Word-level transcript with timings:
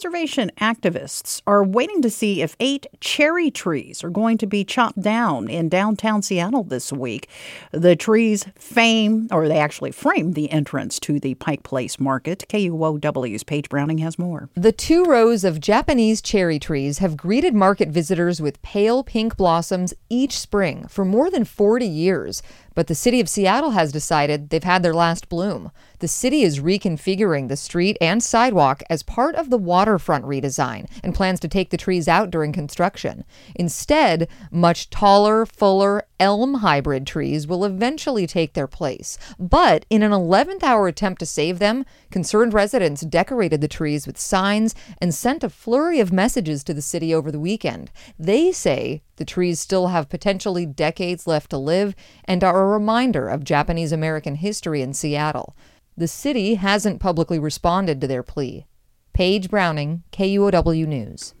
conservation 0.00 0.50
activists 0.58 1.42
are 1.46 1.62
waiting 1.62 2.00
to 2.00 2.08
see 2.08 2.40
if 2.40 2.56
eight 2.58 2.86
cherry 3.00 3.50
trees 3.50 4.02
are 4.02 4.08
going 4.08 4.38
to 4.38 4.46
be 4.46 4.64
chopped 4.64 4.98
down 5.02 5.46
in 5.46 5.68
downtown 5.68 6.22
Seattle 6.22 6.64
this 6.64 6.90
week. 6.90 7.28
The 7.72 7.94
trees 7.96 8.46
fame, 8.54 9.28
or 9.30 9.46
they 9.46 9.58
actually 9.58 9.90
frame 9.90 10.32
the 10.32 10.50
entrance 10.50 10.98
to 11.00 11.20
the 11.20 11.34
Pike 11.34 11.64
Place 11.64 12.00
Market. 12.00 12.46
KUOW's 12.48 13.44
Paige 13.44 13.68
Browning 13.68 13.98
has 13.98 14.18
more. 14.18 14.48
The 14.54 14.72
two 14.72 15.04
rows 15.04 15.44
of 15.44 15.60
Japanese 15.60 16.22
cherry 16.22 16.58
trees 16.58 16.96
have 16.96 17.14
greeted 17.14 17.54
market 17.54 17.90
visitors 17.90 18.40
with 18.40 18.62
pale 18.62 19.04
pink 19.04 19.36
blossoms 19.36 19.92
each 20.08 20.38
spring 20.38 20.88
for 20.88 21.04
more 21.04 21.30
than 21.30 21.44
40 21.44 21.86
years. 21.86 22.42
But 22.74 22.86
the 22.86 22.94
city 22.94 23.20
of 23.20 23.28
Seattle 23.28 23.70
has 23.70 23.92
decided 23.92 24.50
they've 24.50 24.62
had 24.62 24.82
their 24.82 24.94
last 24.94 25.28
bloom. 25.28 25.70
The 25.98 26.08
city 26.08 26.42
is 26.42 26.60
reconfiguring 26.60 27.48
the 27.48 27.56
street 27.56 27.96
and 28.00 28.22
sidewalk 28.22 28.82
as 28.88 29.02
part 29.02 29.34
of 29.34 29.50
the 29.50 29.58
waterfront 29.58 30.24
redesign 30.24 30.88
and 31.02 31.14
plans 31.14 31.40
to 31.40 31.48
take 31.48 31.70
the 31.70 31.76
trees 31.76 32.08
out 32.08 32.30
during 32.30 32.52
construction. 32.52 33.24
Instead, 33.54 34.28
much 34.50 34.90
taller, 34.90 35.44
fuller 35.44 36.04
elm 36.20 36.54
hybrid 36.54 37.06
trees 37.06 37.46
will 37.46 37.64
eventually 37.64 38.26
take 38.26 38.52
their 38.52 38.66
place. 38.68 39.18
But 39.38 39.86
in 39.90 40.02
an 40.02 40.12
11th 40.12 40.62
hour 40.62 40.86
attempt 40.86 41.18
to 41.20 41.26
save 41.26 41.58
them, 41.58 41.84
concerned 42.10 42.54
residents 42.54 43.00
decorated 43.00 43.60
the 43.60 43.68
trees 43.68 44.06
with 44.06 44.20
signs 44.20 44.74
and 45.00 45.14
sent 45.14 45.42
a 45.42 45.48
flurry 45.48 45.98
of 45.98 46.12
messages 46.12 46.62
to 46.64 46.74
the 46.74 46.82
city 46.82 47.12
over 47.12 47.32
the 47.32 47.40
weekend. 47.40 47.90
They 48.18 48.52
say 48.52 49.02
the 49.16 49.24
trees 49.24 49.58
still 49.58 49.88
have 49.88 50.08
potentially 50.08 50.66
decades 50.66 51.26
left 51.26 51.50
to 51.50 51.58
live 51.58 51.96
and 52.24 52.44
are 52.44 52.62
a 52.62 52.68
reminder 52.68 53.28
of 53.28 53.42
Japanese 53.42 53.90
American 53.90 54.36
history 54.36 54.82
in 54.82 54.94
Seattle. 54.94 55.56
The 55.96 56.08
city 56.08 56.54
hasn't 56.54 57.00
publicly 57.00 57.38
responded 57.38 58.00
to 58.00 58.06
their 58.06 58.22
plea. 58.22 58.66
Paige 59.12 59.50
Browning, 59.50 60.02
KUOW 60.12 60.86
News. 60.86 61.34